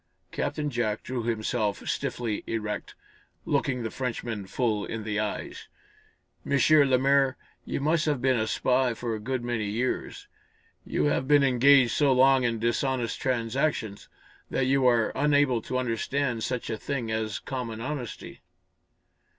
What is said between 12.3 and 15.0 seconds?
in dishonest transactions that you